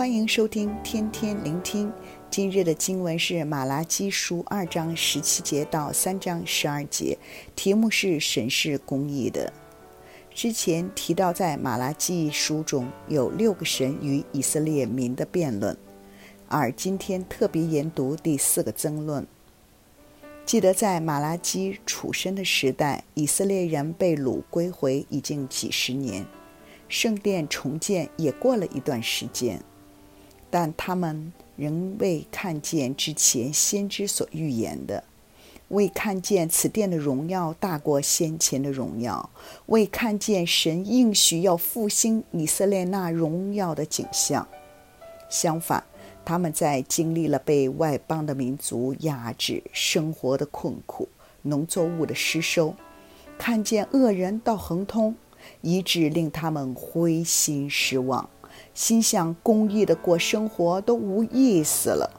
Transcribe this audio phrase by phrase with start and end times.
[0.00, 1.92] 欢迎收听天天聆听。
[2.30, 7.18] 今日的经文是马拉基书二章十七节到三章十二节，
[7.54, 9.52] 题目是“神是公义的”。
[10.34, 15.76] 之前提到，在马拉基书中有六个神与以色列民的辩论，
[16.48, 19.26] 而今天特别研读第四个争论。
[20.46, 26.24] 记得在马拉基出生的时代，以色列人被掳归回已经几十年。
[26.88, 29.62] 圣殿重建也过了一段时间，
[30.50, 35.04] 但他们仍未看见之前先知所预言的，
[35.68, 39.30] 未看见此殿的荣耀大过先前的荣耀，
[39.66, 44.46] 未看见神应许要复兴以色列那荣耀的景象。
[45.28, 45.84] 相反，
[46.24, 51.08] 他们在经历了被外邦的民族压制、生活的困苦、
[51.42, 52.74] 农作物的失收，
[53.38, 55.14] 看见恶人到亨通。
[55.62, 58.28] 以致令他们灰心失望，
[58.74, 62.10] 心想公益的过生活都无意思了，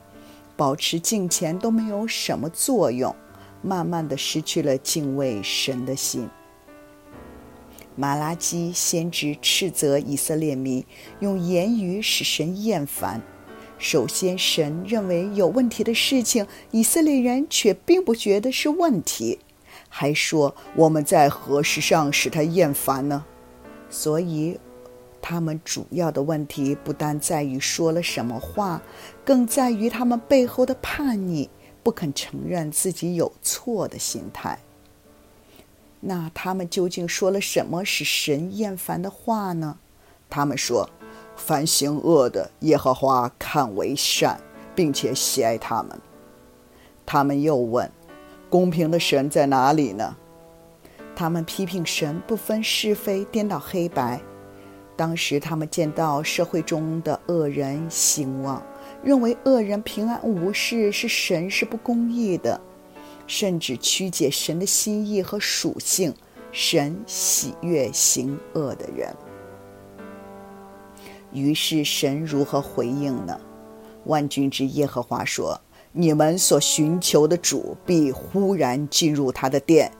[0.56, 3.16] 保持敬虔都没有什么作用，
[3.62, 6.30] 慢慢的失去了敬畏神的心。
[7.96, 10.86] 马拉基先知斥责以色列民
[11.20, 13.22] 用言语使神厌烦。
[13.78, 19.40] 首先，神认为有问题的事情，以色列人却并不觉得是问题。
[19.90, 23.26] 还说我们在何时上使他厌烦呢？
[23.90, 24.60] 所以，
[25.22, 28.82] 他们主要的问题不但在于说了什么话，
[29.24, 31.50] 更在于他们背后的叛逆，
[31.84, 34.60] 不肯承认自己有错的心态。
[36.00, 39.78] 那他们究竟说了什么使神厌烦的话呢？
[40.30, 40.90] 他们说
[41.38, 44.40] ：“凡行恶的，耶和华看为善，
[44.74, 46.00] 并且喜爱他们。”
[47.06, 47.92] 他们又问。
[48.50, 50.18] 公平的神在哪里呢？
[51.16, 54.20] 他们批评神不分是非，颠倒黑白。
[55.02, 58.62] 当时他们见到社会中的恶人兴旺，
[59.04, 62.62] 认为恶人平安无事是神是不公义的，
[63.26, 66.14] 甚至曲解神的心意和属性。
[66.52, 69.12] 神喜悦行恶的人。
[71.34, 73.36] 于是神如何回应呢？
[74.06, 75.60] 万军之耶和华说。
[75.94, 79.92] 你们所寻求的主必忽然进入他的殿，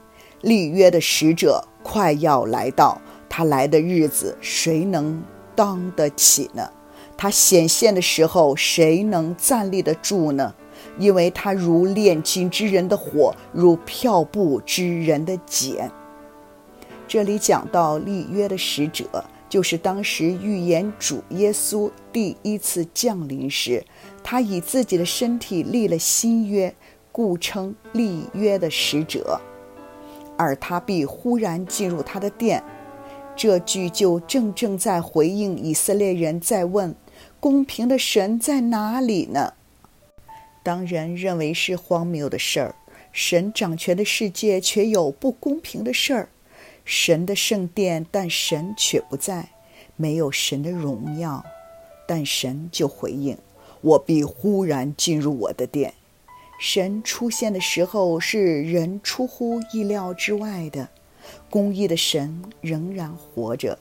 [0.42, 3.00] 立约的使者快要来到。
[3.34, 5.22] 他来的日子，谁能
[5.56, 6.68] 当得起呢？
[7.16, 10.54] 他显现的时候，谁能站立得住呢？
[10.98, 15.90] 因为他如炼金之人的火，如漂布之人的碱。
[17.08, 19.24] 这里讲到立约的使者。
[19.48, 23.82] 就是当时预言主耶稣第一次降临时，
[24.22, 26.74] 他以自己的身体立了新约，
[27.10, 29.40] 故称立约的使者。
[30.38, 32.64] 而他必忽然进入他的殿，
[33.34, 36.94] 这句就正正在回应以色列人在问：
[37.40, 39.54] 公平的神在哪里呢？
[40.62, 42.74] 当人认为是荒谬的事儿，
[43.10, 46.28] 神掌权的世界却有不公平的事儿。
[46.84, 49.48] 神的圣殿，但神却不在，
[49.96, 51.44] 没有神的荣耀，
[52.06, 53.36] 但神就回应
[53.80, 55.94] ：“我必忽然进入我的殿。”
[56.60, 60.90] 神出现的时候是人出乎意料之外的，
[61.52, 63.78] 公义的神仍然活着。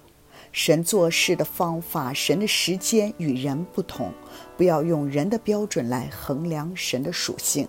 [0.51, 4.11] 神做事的方法，神的时间与人不同，
[4.57, 7.65] 不要用人的标准来衡量神的属性。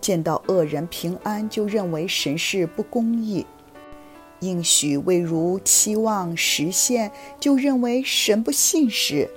[0.00, 3.44] 见到恶人平安，就认为神是不公义。
[4.38, 9.28] 应许未如期望实现，就认为神不信实；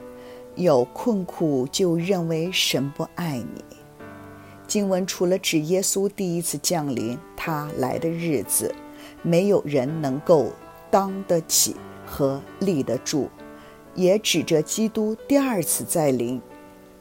[0.56, 3.64] 有困苦，就认为神不爱你。
[4.68, 8.74] 经文除了指耶稣第一次降临，他来的日子，
[9.24, 10.52] 没有人能够
[10.92, 11.76] 当得起
[12.06, 13.30] 和立得住，
[13.96, 16.40] 也指着基督第二次再临，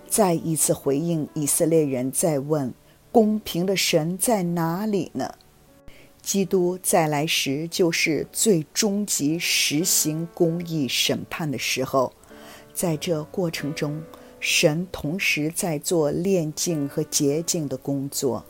[0.09, 2.73] 再一次回应以色列人在问：
[3.11, 5.35] 公平的神在哪里呢？
[6.23, 12.13] 基督再来时，就是最终极实行公义审判的时候。
[12.73, 14.01] 在这过程中，
[14.39, 18.45] 神同时在做炼净和洁净的工作。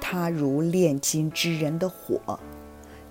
[0.00, 2.40] 他如炼金之人的火，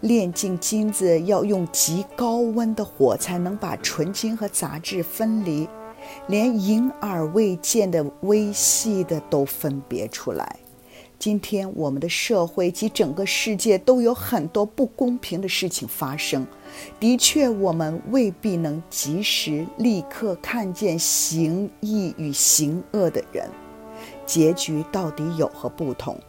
[0.04, 5.66] 炼净金子要用极高温的火才能把纯金和杂质分离，
[6.28, 10.58] 连隐而未见的微细的都分别出来。
[11.18, 16.46] 今天，我们的社会及整个世界都有很多不公平的事情发生。
[17.00, 23.50] 的确，我们未必能及时立刻看见行义与行恶的人，
[24.26, 26.20] 结局到底有何不同。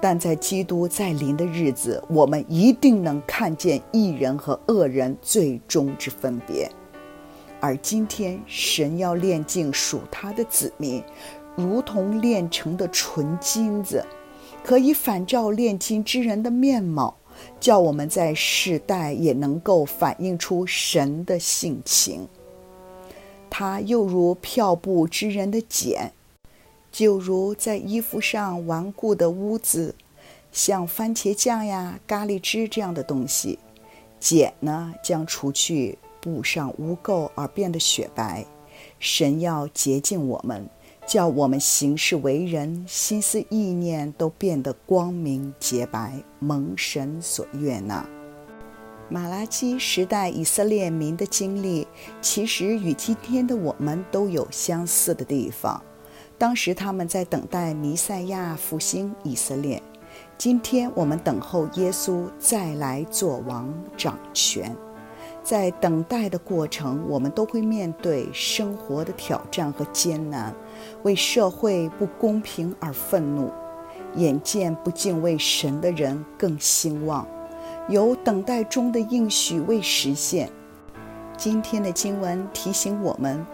[0.00, 6.70] 但在基督再临的日子，我们一定能看见义人和恶人最终之分别。
[7.60, 11.02] 而今天，神要炼净属他的子民，
[11.56, 14.04] 如同炼成的纯金子，
[14.62, 17.16] 可以反照炼金之人的面貌，
[17.58, 22.28] 叫我们在世代也能够反映出神的性情。
[23.48, 26.12] 他又如漂布之人的碱，
[26.96, 29.94] 就如在衣服上顽固的污渍，
[30.50, 33.58] 像番茄酱呀、咖喱汁这样的东西，
[34.18, 38.46] 碱呢将除去布上污垢而变得雪白。
[38.98, 40.66] 神要洁净我们，
[41.06, 48.08] 叫我们行事为人、心思意念都变得光明洁白，蒙神所悦纳。
[49.10, 51.86] 马拉基时代以色列民的经历，
[52.22, 55.82] 其实与今天的我们都有相似的地方。
[56.38, 59.82] 当时他们在等待弥赛亚复兴以色列，
[60.36, 64.74] 今天我们等候耶稣再来做王掌权。
[65.42, 70.52] 在等待的过程，我们都会面对生活的挑战和艰难，
[71.04, 73.50] 为社会不公平而愤怒，
[74.16, 77.26] 眼见不敬畏神的人更兴旺。
[77.88, 80.50] 有等待中的应许未实现。
[81.36, 83.46] 今天的经文提醒我们：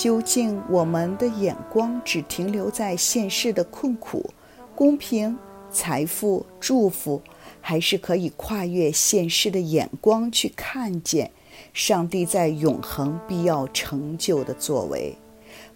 [0.00, 4.30] 究竟我们的眼光只停留在现世的困苦、
[4.74, 5.36] 公平、
[5.70, 7.20] 财富、祝福，
[7.60, 11.30] 还是可以跨越现世的眼光去看见
[11.74, 15.14] 上帝在永恒必要成就的作为？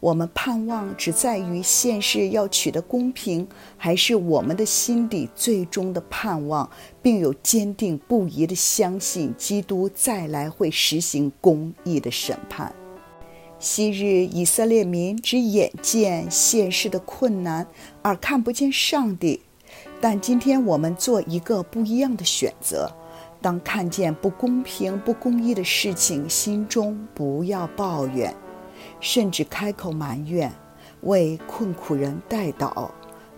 [0.01, 3.47] 我们盼望只在于现世要取得公平，
[3.77, 6.71] 还是我们的心底最终的盼望，
[7.03, 12.75] 并有坚定不移的相信基督再来会实行公义的审判？
[13.65, 17.67] 昔日以色列民只眼见现世的困难，
[18.03, 19.41] 而看不见上帝，
[20.03, 22.93] 但今天我们做一个不一样的选择：
[23.41, 28.35] 当看见不公平、不公义的事情，心中不要抱怨。
[29.01, 30.53] 甚至开口埋怨，
[31.01, 32.91] 为困苦人代祷。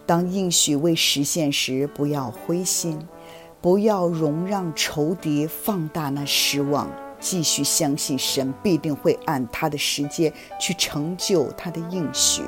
[0.06, 2.98] 当应许未实现时，不要灰心，
[3.60, 12.42] 不要容让仇敌放大那失望，继续相信神必定会按他的时间去成就他的应许。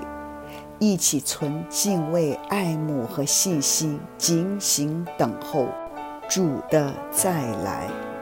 [0.79, 5.67] 一起存敬畏、爱慕和信心，警醒等候
[6.29, 8.18] 主的再来。